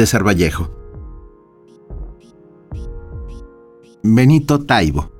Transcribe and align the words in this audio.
César 0.00 0.24
Vallejo. 0.24 0.70
Benito 4.02 4.64
Taibo. 4.64 5.10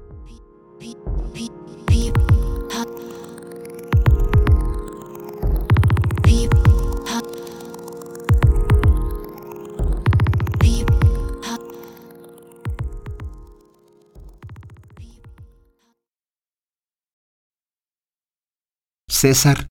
César, 19.07 19.70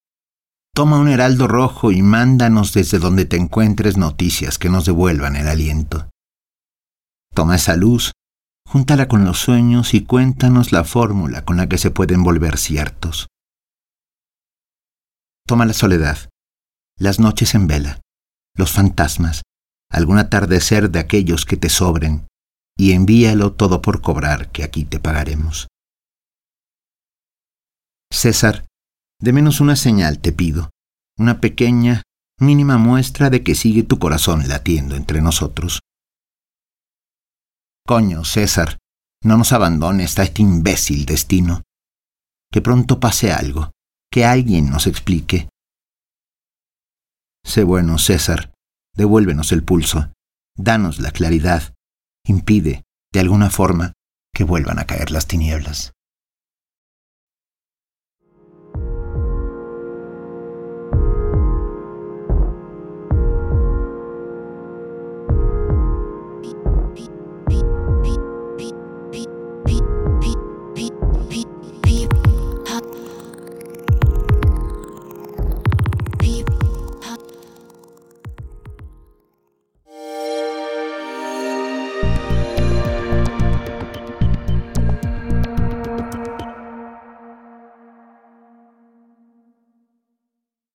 toma 0.79 0.97
un 0.97 1.09
heraldo 1.09 1.49
rojo 1.49 1.91
y 1.91 2.01
mándanos 2.01 2.71
desde 2.71 2.99
donde 2.99 3.25
te 3.25 3.35
encuentres 3.35 3.97
noticias 3.97 4.57
que 4.57 4.69
nos 4.69 4.85
devuelvan 4.85 5.35
el 5.35 5.49
aliento. 5.49 6.09
Toma 7.35 7.57
esa 7.57 7.75
luz, 7.75 8.13
júntala 8.65 9.09
con 9.09 9.25
los 9.25 9.39
sueños 9.39 9.93
y 9.93 10.05
cuéntanos 10.05 10.71
la 10.71 10.85
fórmula 10.85 11.43
con 11.43 11.57
la 11.57 11.67
que 11.67 11.77
se 11.77 11.91
pueden 11.91 12.23
volver 12.23 12.57
ciertos. 12.57 13.27
Toma 15.45 15.65
la 15.65 15.73
soledad, 15.73 16.29
las 16.97 17.19
noches 17.19 17.55
en 17.55 17.67
vela, 17.67 17.99
los 18.55 18.71
fantasmas, 18.71 19.41
algún 19.91 20.17
atardecer 20.17 20.91
de 20.91 20.99
aquellos 20.99 21.43
que 21.43 21.57
te 21.57 21.67
sobren, 21.67 22.25
y 22.77 22.93
envíalo 22.93 23.51
todo 23.51 23.81
por 23.81 23.99
cobrar, 23.99 24.49
que 24.53 24.63
aquí 24.63 24.85
te 24.85 25.01
pagaremos. 25.01 25.67
César, 28.09 28.68
de 29.21 29.33
menos 29.33 29.59
una 29.59 29.75
señal 29.75 30.19
te 30.19 30.31
pido, 30.31 30.69
una 31.17 31.41
pequeña, 31.41 32.03
mínima 32.39 32.77
muestra 32.77 33.29
de 33.29 33.43
que 33.43 33.55
sigue 33.55 33.83
tu 33.83 33.99
corazón 33.99 34.47
latiendo 34.47 34.95
entre 34.95 35.21
nosotros. 35.21 35.81
Coño, 37.85 38.23
César, 38.23 38.77
no 39.23 39.37
nos 39.37 39.51
abandones 39.51 40.17
a 40.19 40.23
este 40.23 40.41
imbécil 40.41 41.05
destino. 41.05 41.63
Que 42.51 42.61
pronto 42.61 42.99
pase 42.99 43.31
algo, 43.31 43.71
que 44.11 44.25
alguien 44.25 44.69
nos 44.69 44.87
explique. 44.87 45.49
Sé 47.43 47.63
bueno, 47.63 47.97
César, 47.97 48.53
devuélvenos 48.95 49.51
el 49.51 49.63
pulso, 49.63 50.11
danos 50.55 50.99
la 50.99 51.11
claridad, 51.11 51.73
impide, 52.25 52.83
de 53.11 53.19
alguna 53.19 53.49
forma, 53.49 53.93
que 54.33 54.43
vuelvan 54.43 54.79
a 54.79 54.85
caer 54.85 55.11
las 55.11 55.27
tinieblas. 55.27 55.91